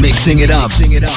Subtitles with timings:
[0.00, 0.70] mixing it up.
[0.70, 1.10] Mixing it up.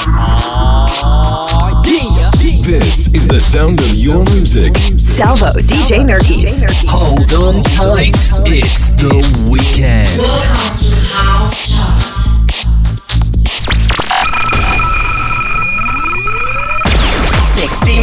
[2.64, 4.76] This is the sound of your music.
[5.00, 6.86] Salvo, DJ Nerkis.
[6.90, 8.16] Hold on tight.
[8.46, 10.22] It's the weekend.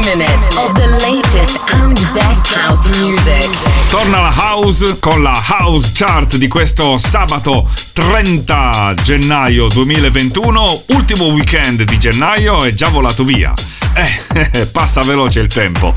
[0.02, 3.48] Minutes of the latest and best house music.
[3.88, 11.82] Torna la house con la house chart di questo sabato 30 gennaio 2021, ultimo weekend
[11.84, 13.52] di gennaio è già volato via.
[13.94, 15.94] Eh, passa veloce il tempo.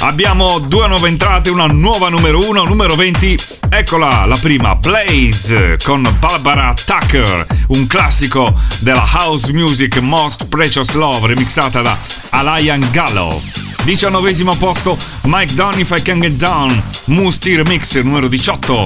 [0.00, 3.38] Abbiamo due nuove entrate, una nuova numero 1, numero 20.
[3.70, 11.28] Eccola, la prima, Blaze con Barbara Tucker, un classico della house music Most Precious Love
[11.28, 11.96] remixata da
[12.30, 13.65] Alain Gallo.
[13.86, 18.84] Diciannovesimo posto, Mike Down If I Can Get Down, Moosty Remix numero 18.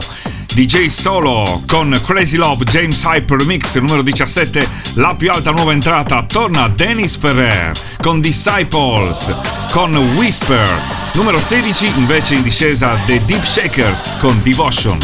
[0.52, 6.22] DJ Solo con Crazy Love James Hyper Remix numero 17, la più alta nuova entrata
[6.24, 9.34] torna Dennis Ferrer con Disciples
[9.70, 10.68] con Whisper.
[11.14, 14.98] Numero 16 invece in discesa The Deep Shakers con Devotion.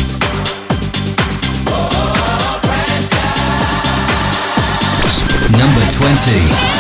[5.56, 6.75] Number 20.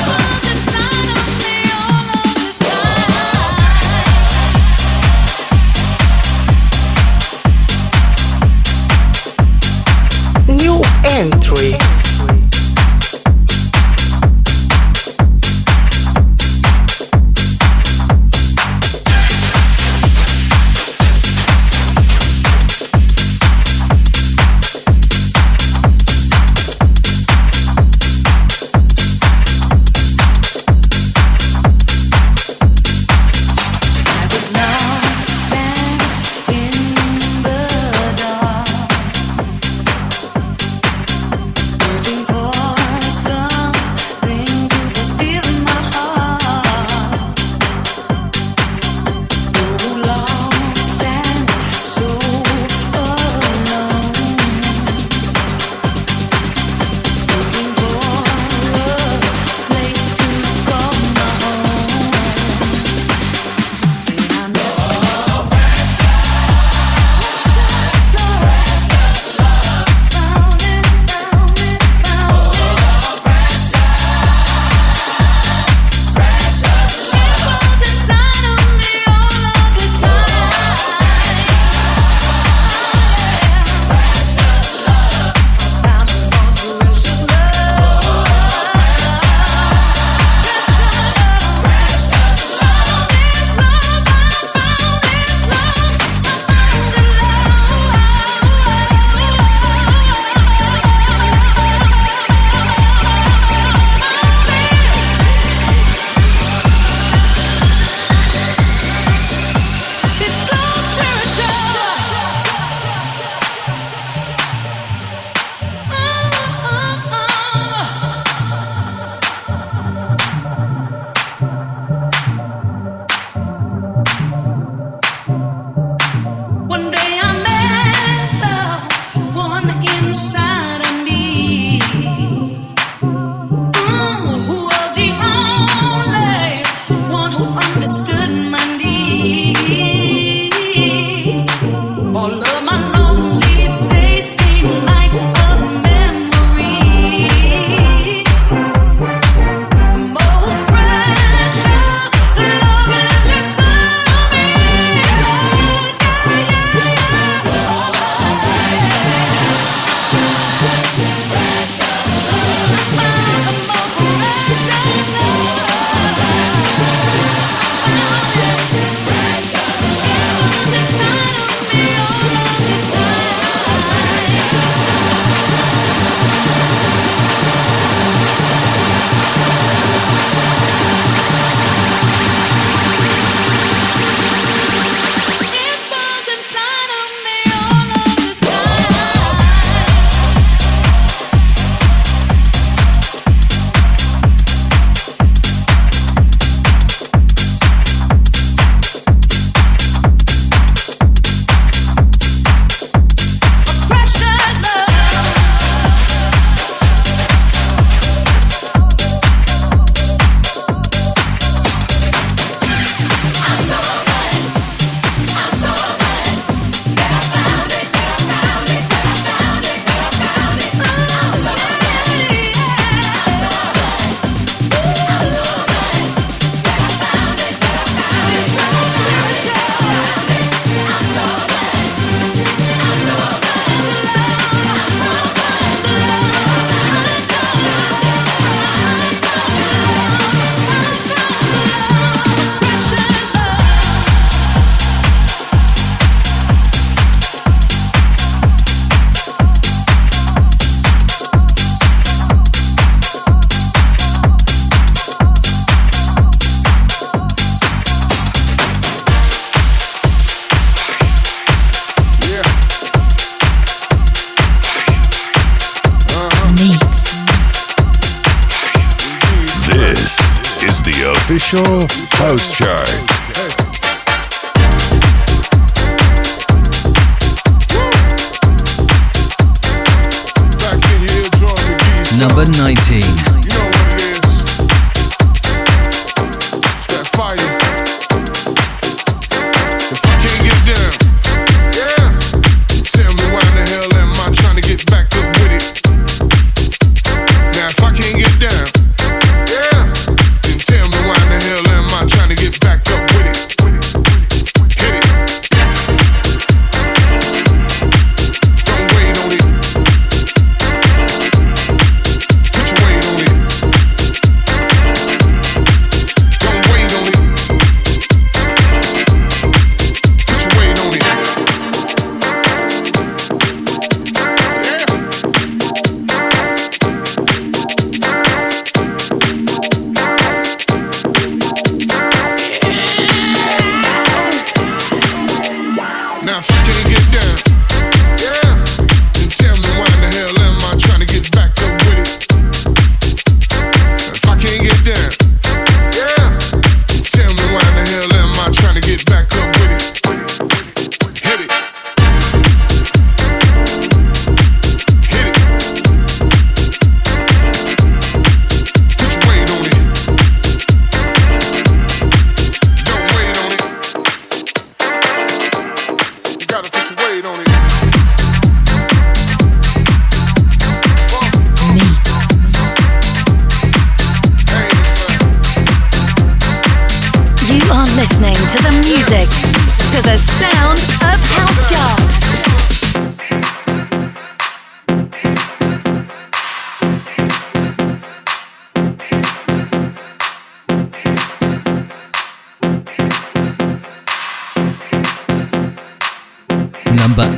[271.46, 272.05] sure.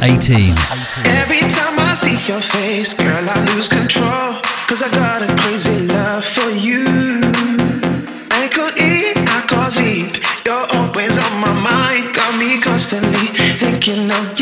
[0.08, 0.54] 18.
[1.20, 4.40] Every time I see your face, girl, I lose control.
[4.66, 6.86] Cause I got a crazy love for you.
[8.32, 10.16] I could eat, I could sleep.
[10.46, 13.28] You're always on my mind, got me constantly
[13.60, 14.37] thinking of.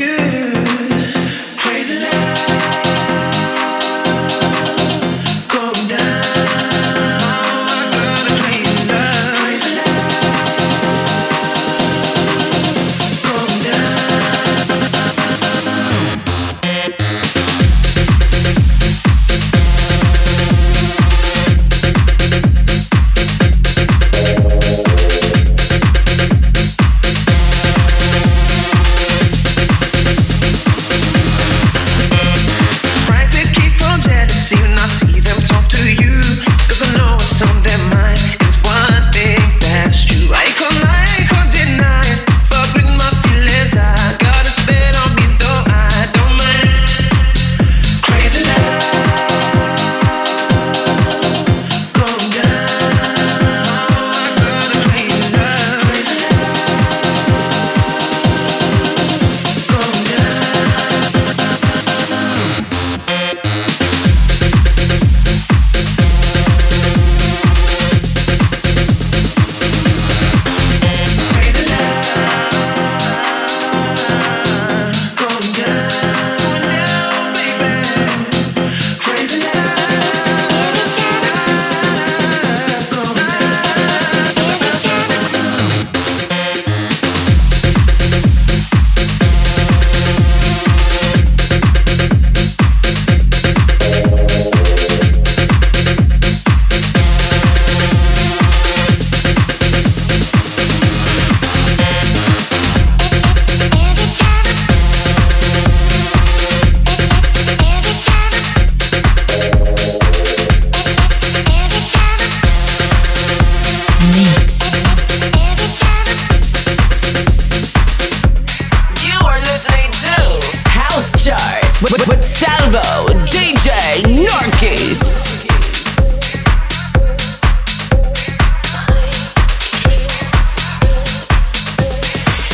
[122.66, 125.00] DJ Narkis.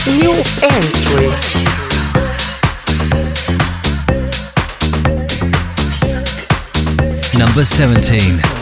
[0.06, 1.30] New entry.
[7.38, 8.61] Number 17.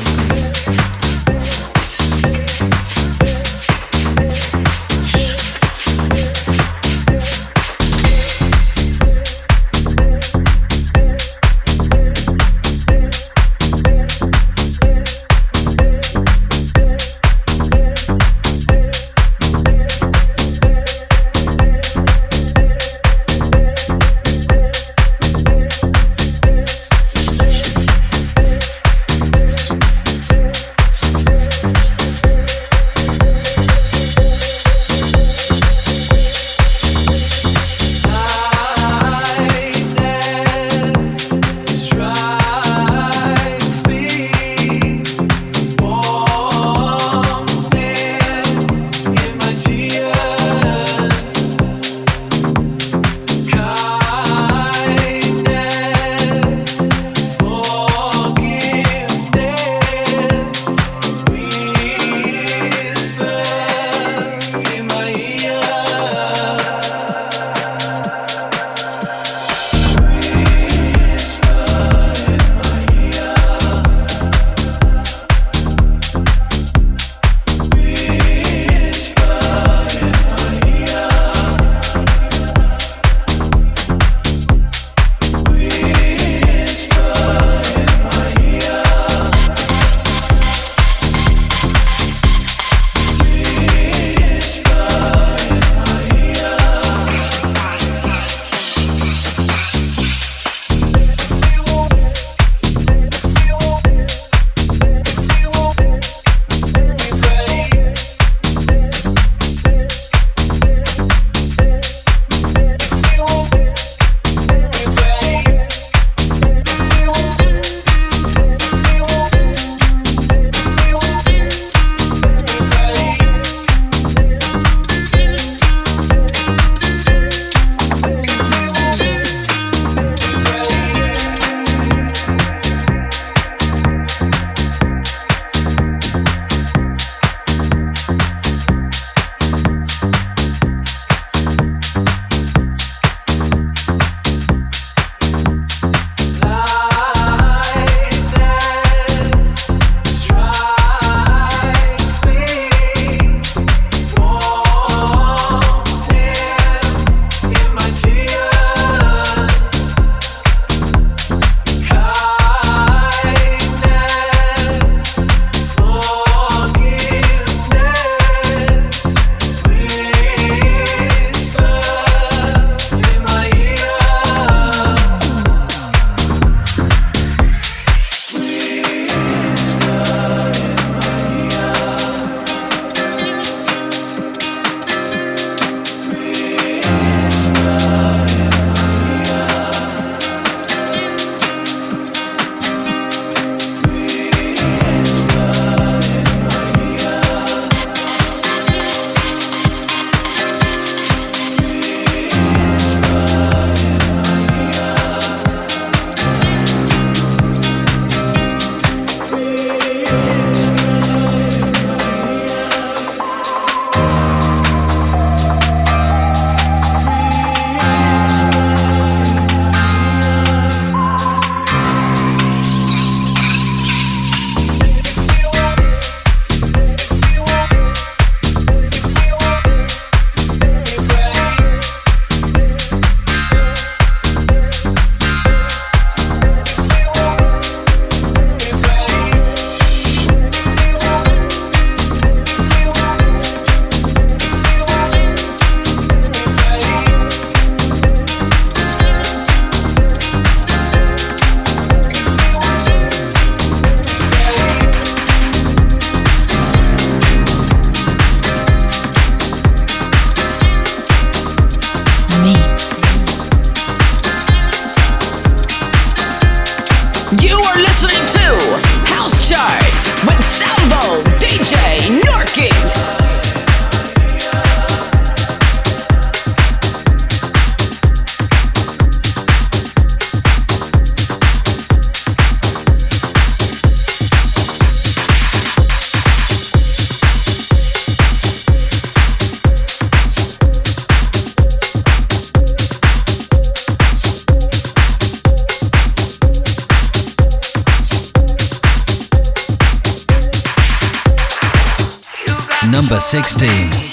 [303.31, 304.10] 16.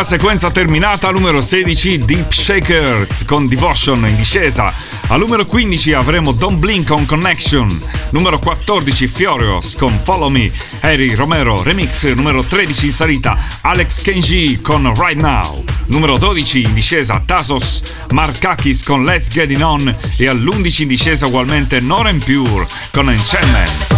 [0.00, 4.72] Prima sequenza terminata, numero 16 Deep Shakers con Devotion in discesa.
[5.08, 7.68] Al numero 15 avremo Don't Blink con Connection.
[8.08, 10.50] Numero 14 Furious con Follow Me.
[10.80, 12.14] Harry Romero Remix.
[12.14, 15.62] Numero 13 in salita Alex Kenji con Right Now.
[15.88, 17.82] Numero 12 in discesa Tasos
[18.12, 19.94] Markakis con Let's Get It On.
[20.16, 23.89] E all'11 in discesa ugualmente Noren Pure con Enchantment.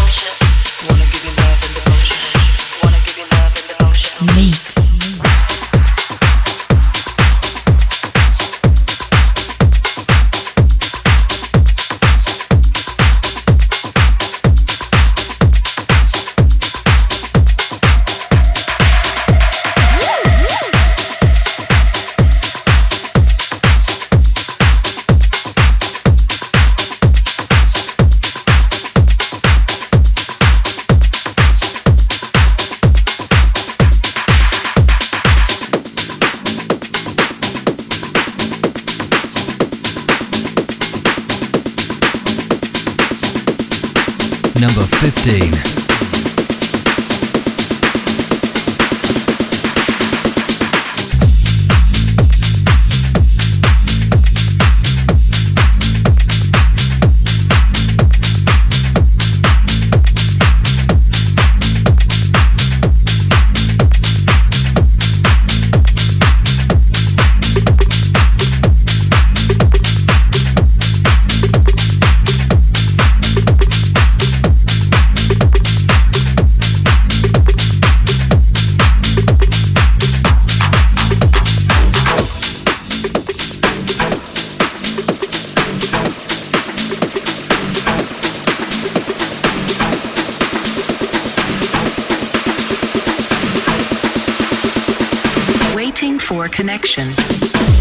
[96.32, 97.71] For connection.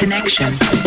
[0.00, 0.79] Connection.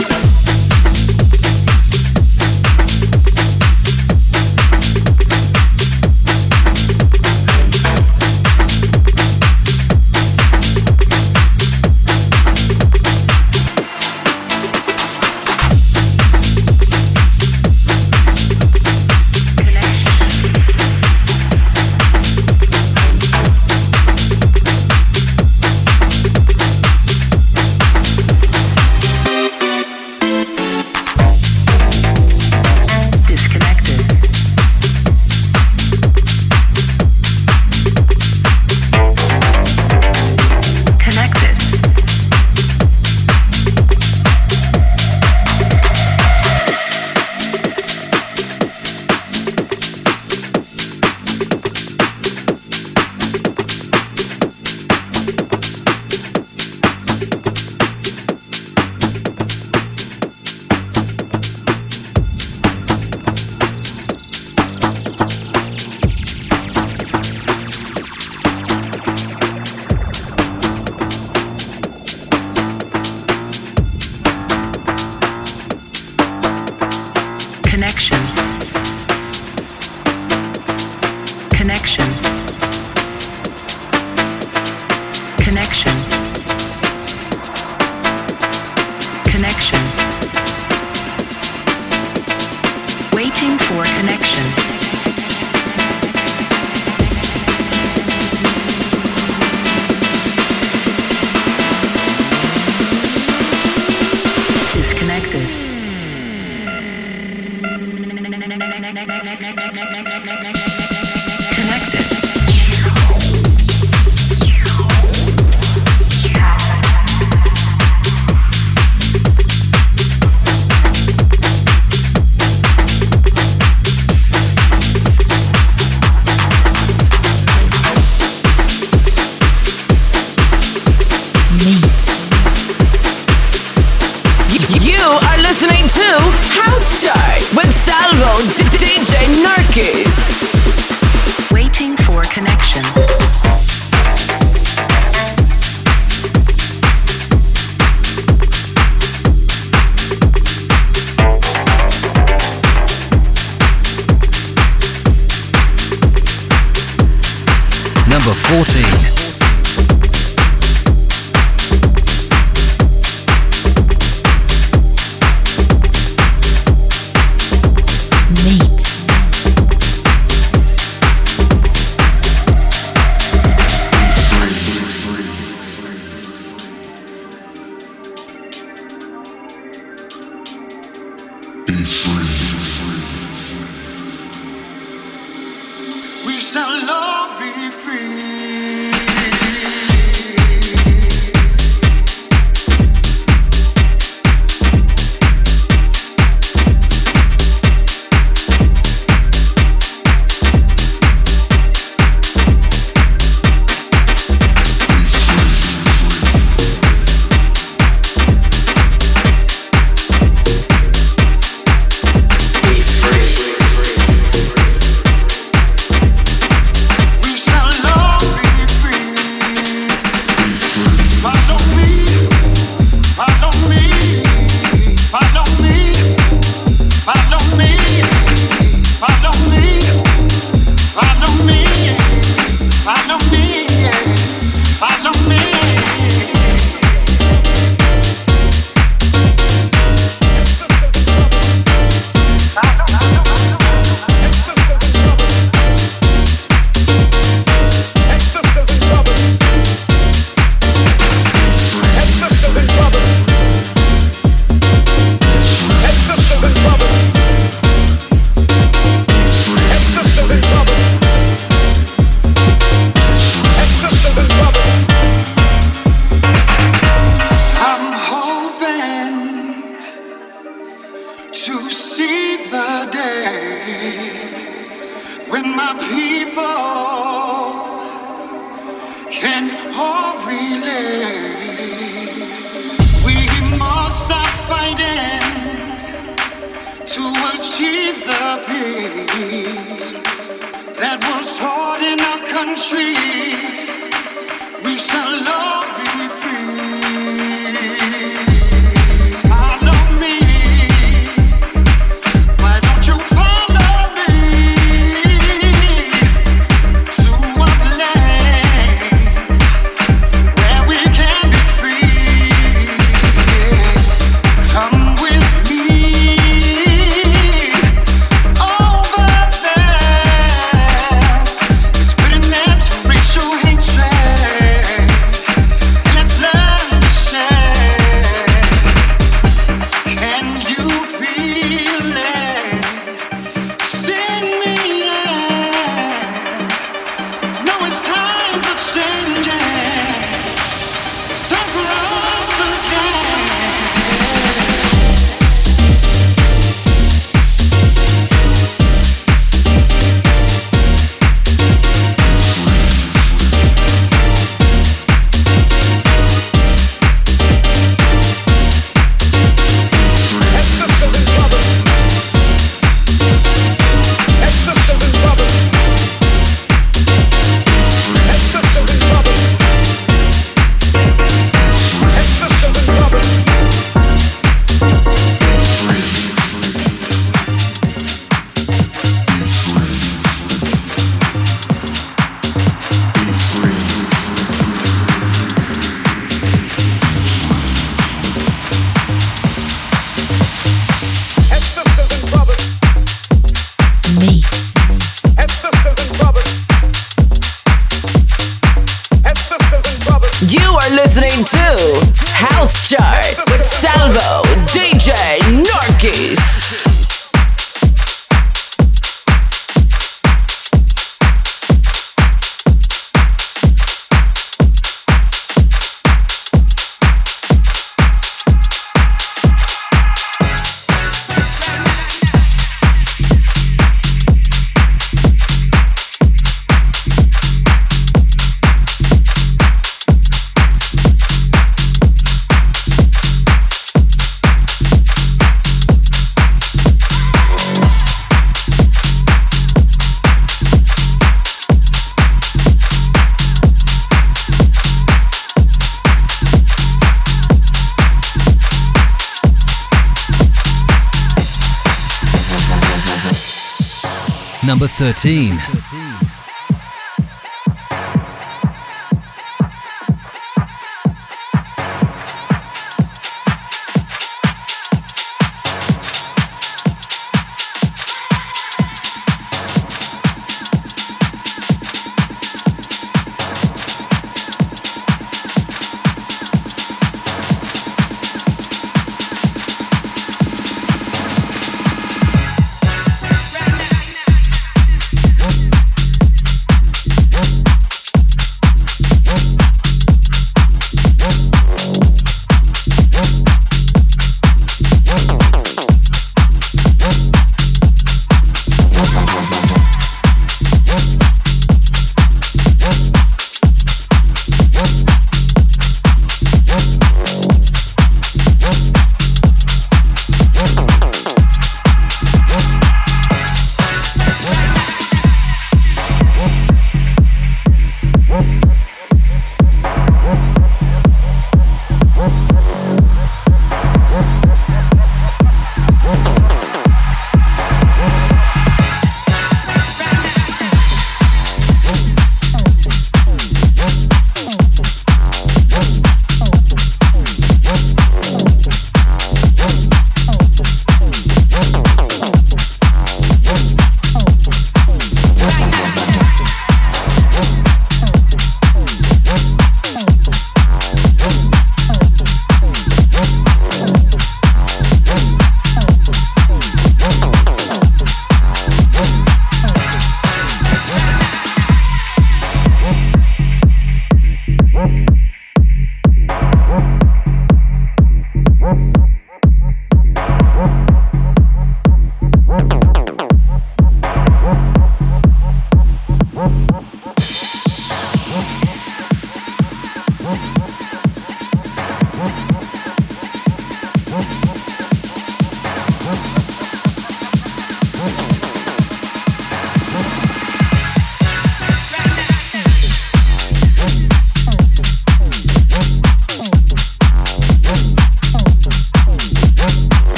[454.84, 455.40] 13.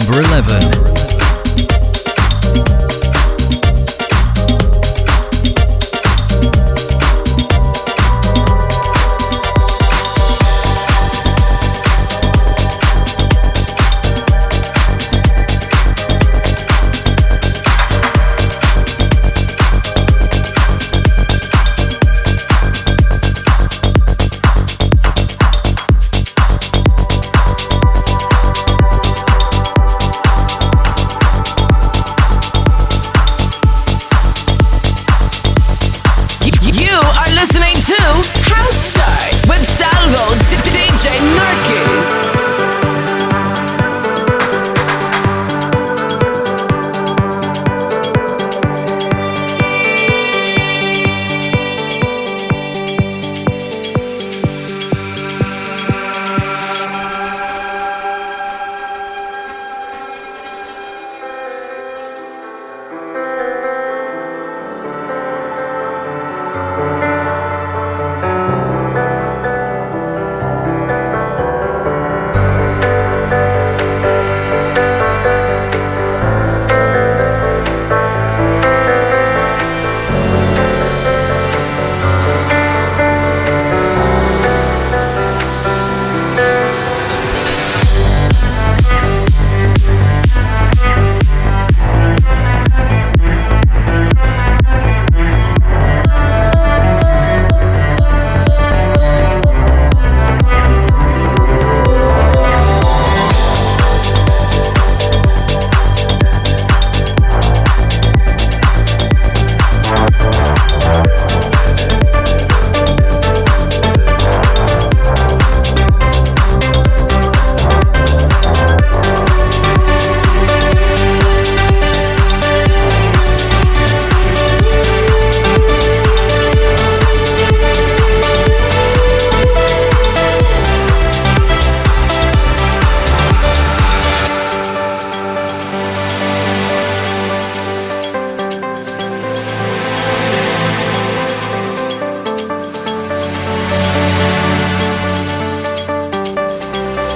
[0.00, 0.99] Number 11.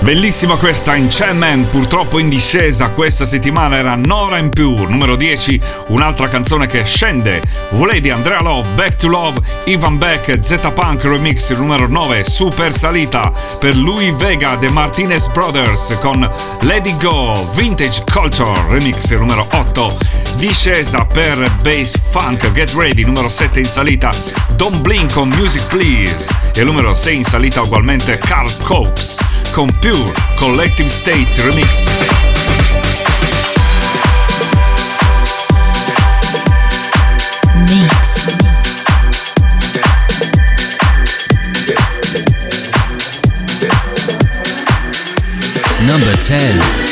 [0.05, 2.91] Bellissima questa Enchantment, purtroppo in discesa.
[2.91, 7.41] Questa settimana era Nora in Pure, numero 10, un'altra canzone che scende,
[7.71, 13.79] Voledi Andrea Love, Back to Love, Ivan Beck, Z-Punk Remix numero 9, super salita per
[13.79, 16.31] Louis Vega The Martinez Brothers con
[16.61, 19.97] It Go, Vintage Culture Remix numero 8,
[20.37, 24.11] discesa per Bass Funk Get Ready numero 7 in salita,
[24.57, 29.18] Don't Blink con Music Please e numero 6 in salita ugualmente Carl Cox
[29.51, 31.89] con Pure Collective States Remix.
[37.68, 38.14] Mix.
[45.80, 46.84] Number 10.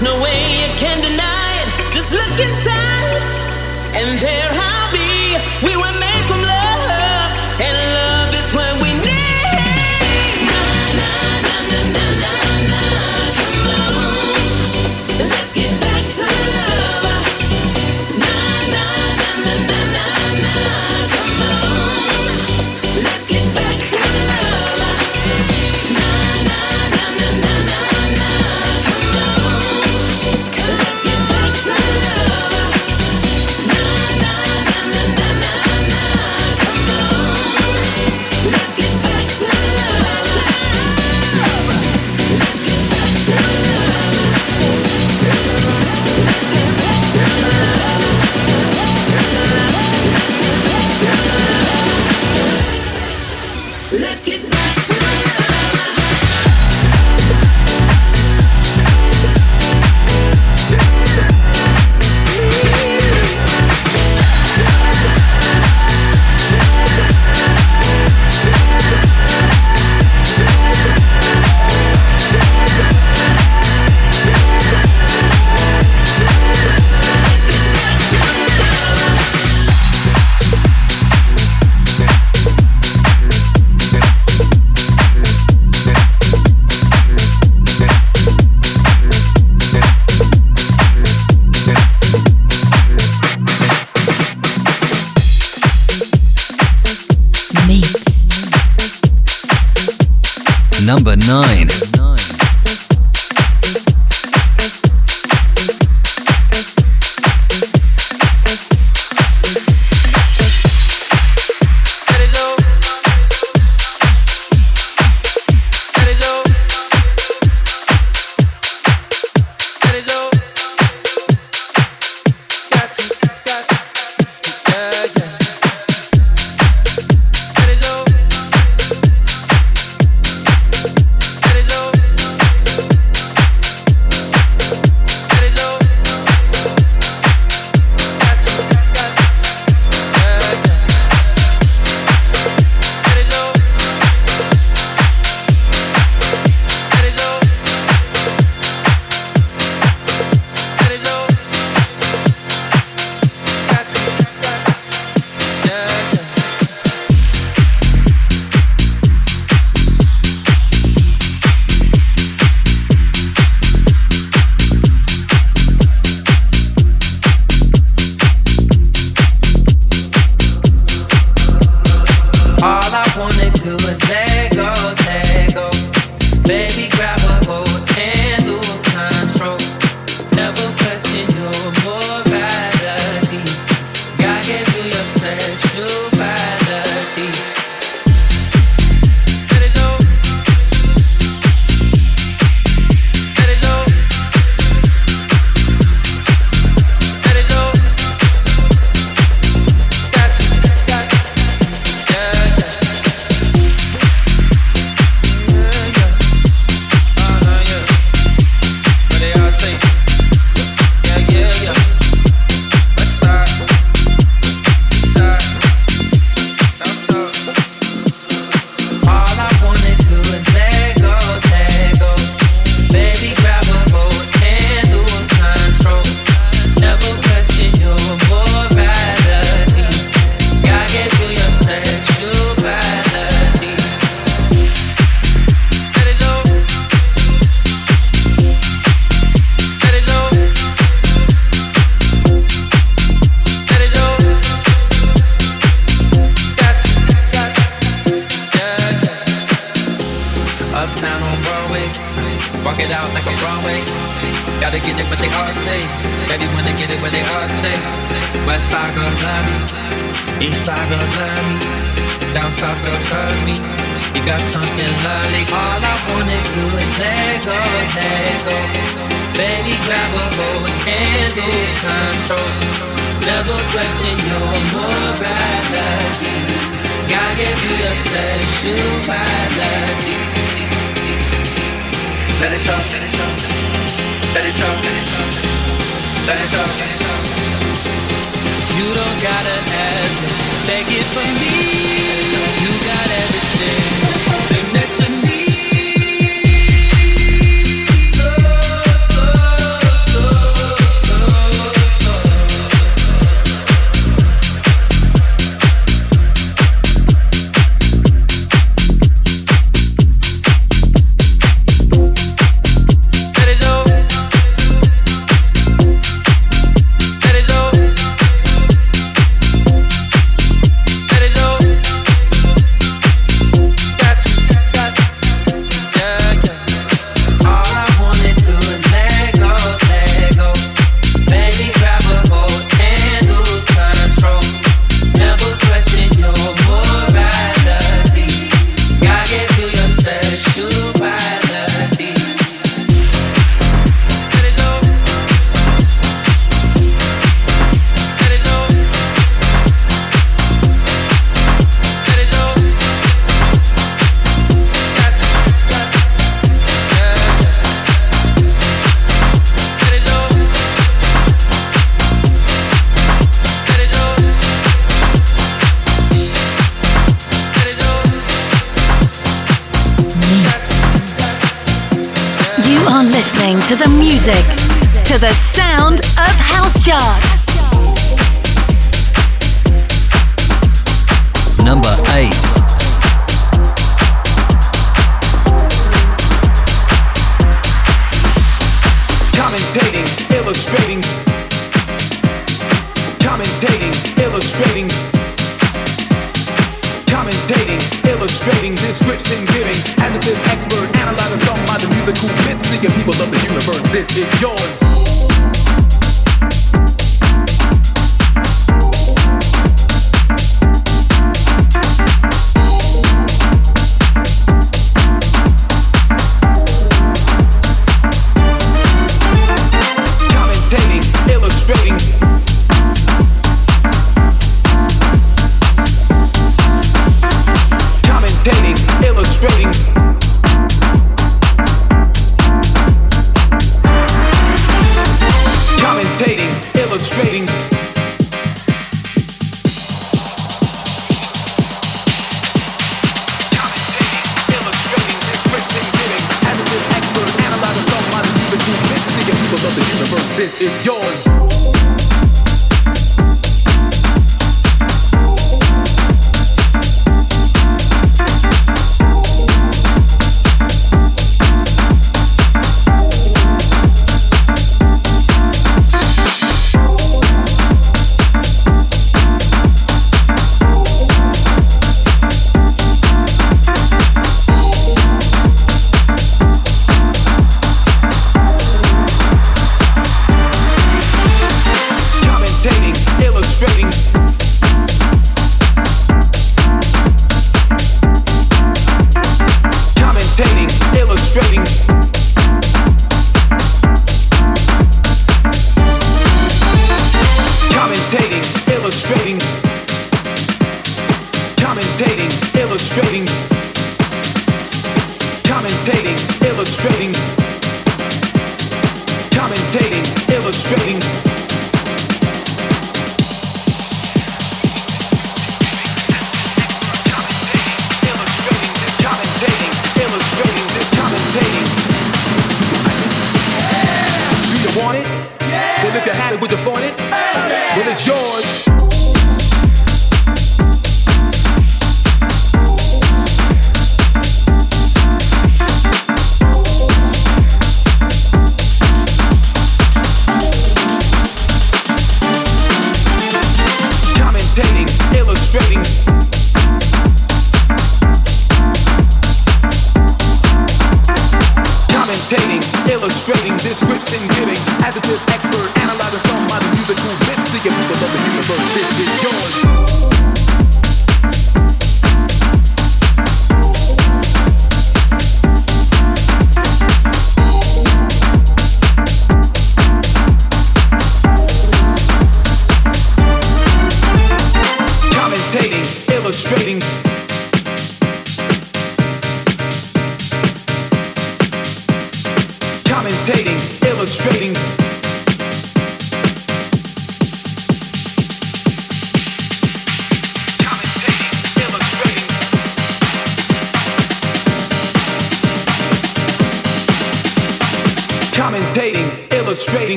[0.00, 1.92] There's no way you can deny it.
[1.92, 3.20] Just look inside,
[3.94, 4.77] and there I'll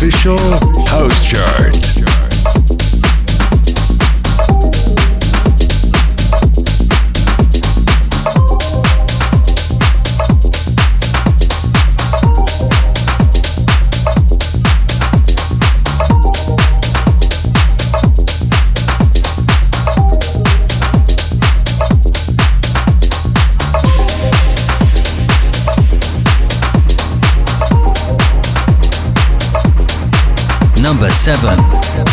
[0.00, 0.38] official
[0.86, 1.97] house chart.
[31.36, 32.07] 7.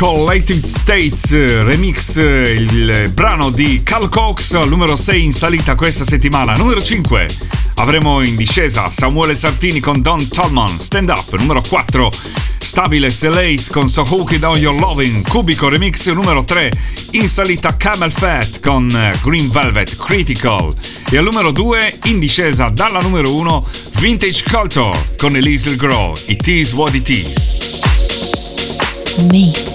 [0.00, 6.04] Collected States eh, remix, eh, il brano di Cal Cox numero 6 in salita questa
[6.04, 6.54] settimana.
[6.54, 7.28] Numero 5
[7.74, 12.08] avremo in discesa Samuele Sartini con Don Tallman, Stand Up, numero 4
[12.56, 16.72] stabile Selace con So Hook Down Your Loving, Cubico remix numero 3,
[17.10, 20.72] in salita Camel Fat con eh, Green Velvet Critical
[21.10, 23.66] e al numero 2 in discesa dalla numero 1
[23.98, 27.56] Vintage Culture con Elise Grow, It Is What It Is.
[29.30, 29.69] Me.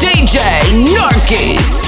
[0.00, 0.38] DJ
[0.94, 1.85] Narkis.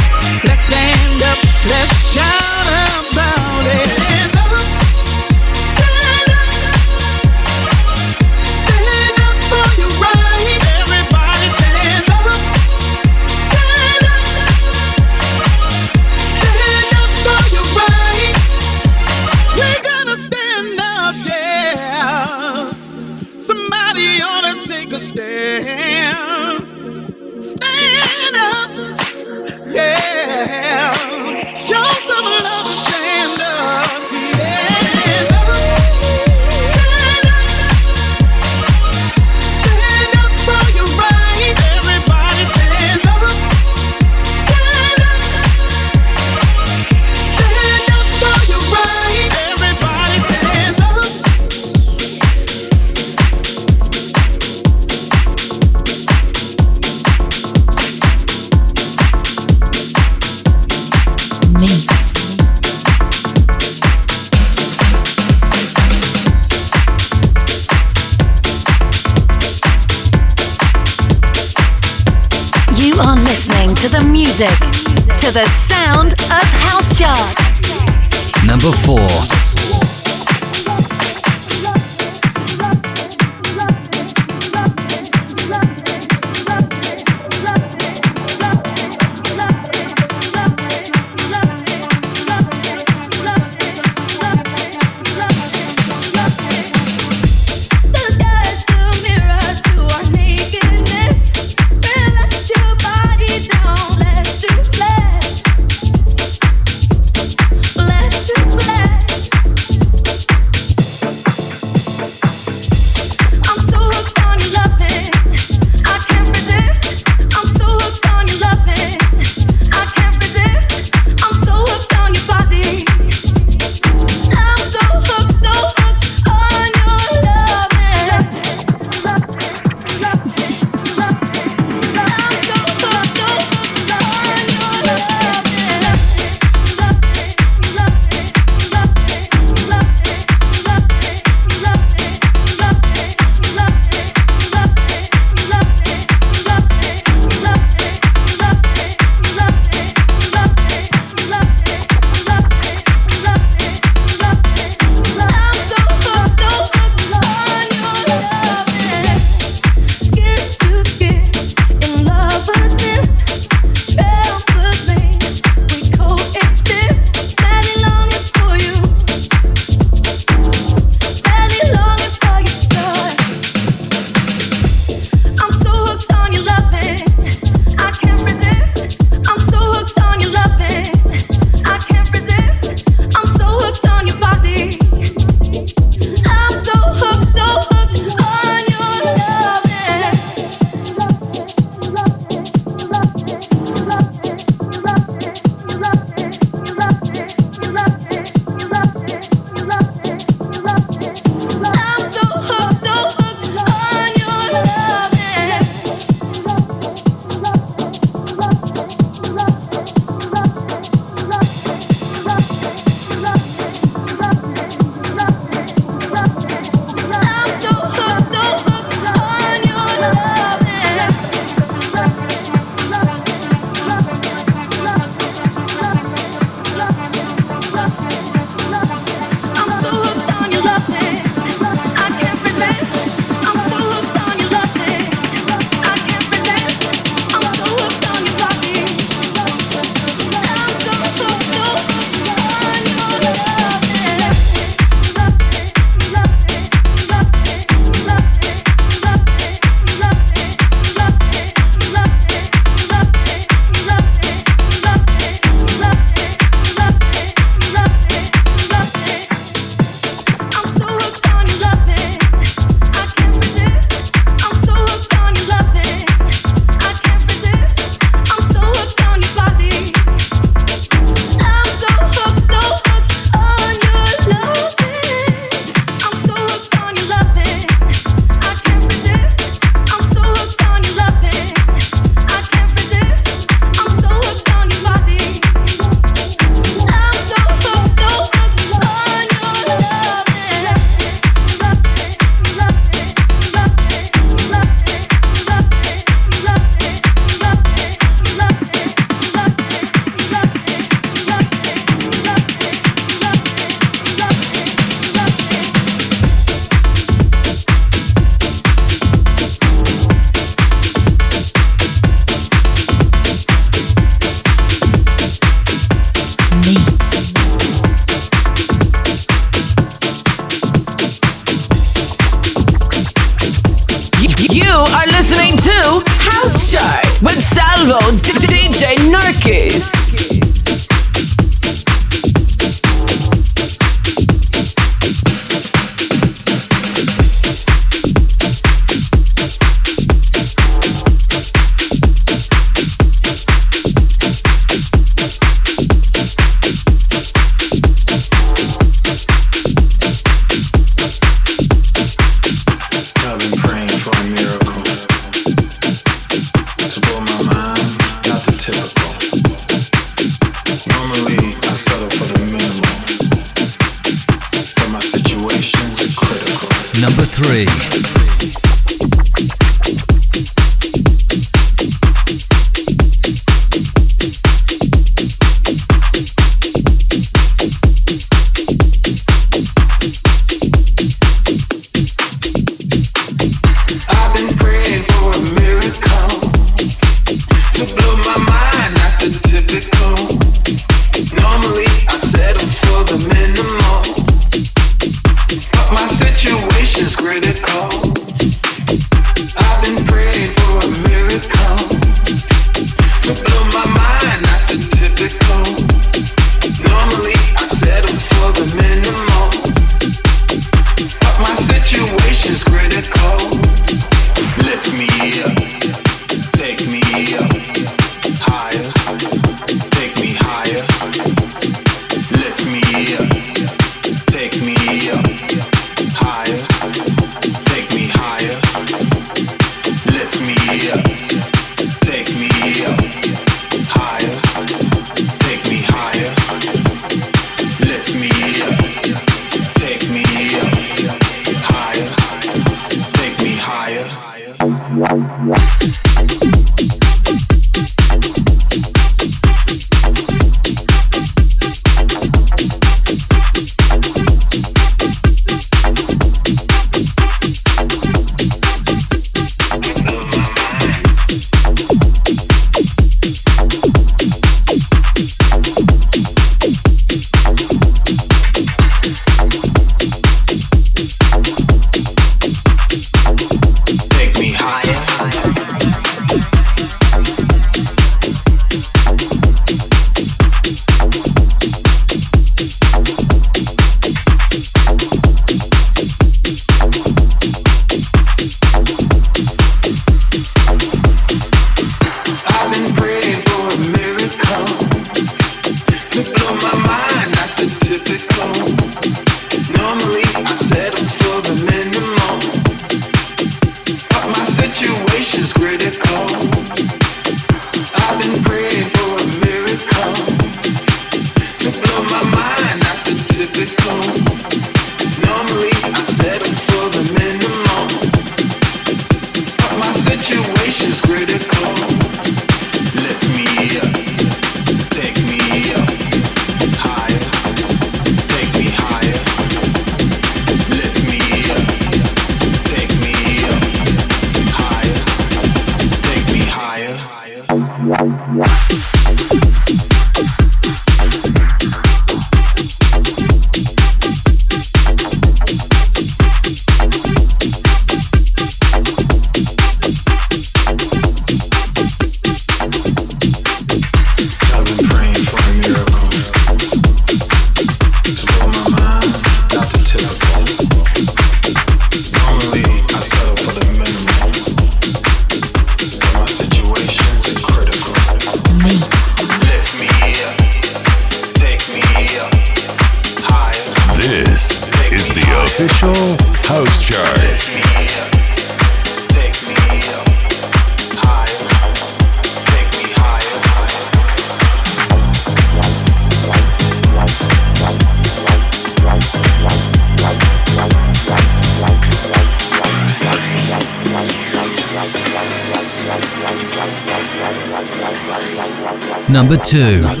[599.51, 600.00] Two.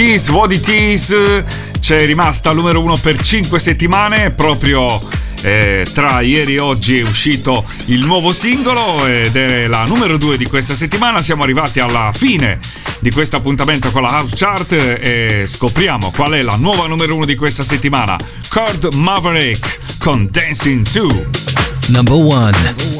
[0.00, 1.14] What It Is
[1.78, 4.98] c'è rimasta numero uno per 5 settimane proprio
[5.42, 10.38] eh, tra ieri e oggi è uscito il nuovo singolo ed è la numero 2
[10.38, 11.20] di questa settimana.
[11.20, 12.58] Siamo arrivati alla fine
[13.00, 17.26] di questo appuntamento con la House Chart e scopriamo qual è la nuova numero 1
[17.26, 18.16] di questa settimana.
[18.48, 21.28] Curd Maverick con Dancing 2
[21.88, 22.99] Number 1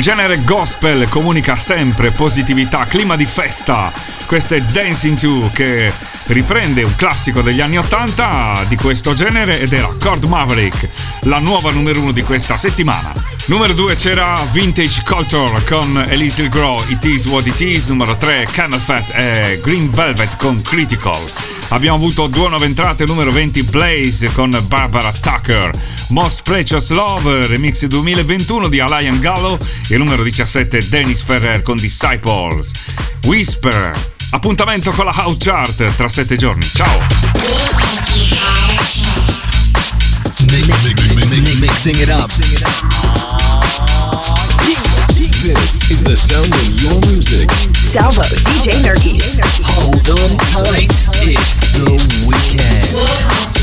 [0.00, 3.92] Il genere gospel comunica sempre positività, clima di festa.
[4.24, 5.92] Questo è Dancing to che
[6.28, 10.88] riprende un classico degli anni 80 di questo genere ed era Cord Maverick,
[11.24, 13.12] la nuova numero uno di questa settimana.
[13.48, 17.88] Numero 2 c'era Vintage Culture con Elise Grow, It Is What It Is.
[17.88, 21.22] Numero 3 Camel Fat e Green Velvet con Critical.
[21.68, 25.70] Abbiamo avuto due nuove entrate, numero 20 Blaze con Barbara Tucker,
[26.10, 29.58] Most Precious Love, remix 2021 di Alain Gallo
[29.88, 32.72] e numero 17 Dennis Ferrer con Disciples.
[33.24, 33.92] Whisper,
[34.30, 36.68] appuntamento con la House Chart tra sette giorni.
[36.74, 36.98] Ciao!
[41.60, 42.30] Mixing it up.
[45.42, 47.50] This is the sound of your music.
[47.72, 49.38] Salvo, DJ Nergis.
[49.62, 50.90] Hold on tight.
[51.22, 53.59] It's the weekend.